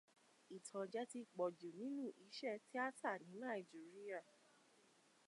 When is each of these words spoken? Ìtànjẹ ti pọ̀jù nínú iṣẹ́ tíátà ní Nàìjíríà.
Ìtànjẹ 0.55 1.03
ti 1.11 1.19
pọ̀jù 1.35 1.69
nínú 1.79 2.05
iṣẹ́ 2.25 2.55
tíátà 2.67 3.11
ní 3.25 3.31
Nàìjíríà. 3.41 4.21